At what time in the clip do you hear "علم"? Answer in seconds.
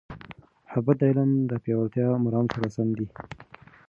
1.09-1.31